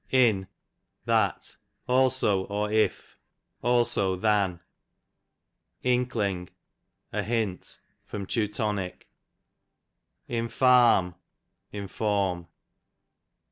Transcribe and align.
In, 0.09 0.47
that; 1.05 1.57
also 1.87 2.45
or 2.45 2.71
if, 2.71 3.19
also 3.61 4.15
than. 4.15 4.59
Inkling, 5.83 6.49
a 7.13 7.21
hint. 7.21 7.77
Teu. 8.09 8.47
Infarm, 10.27 11.15
inform. 11.71 12.47